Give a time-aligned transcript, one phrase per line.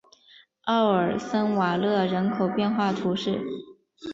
[0.63, 3.39] 奥尔森瓦勒人口变化图示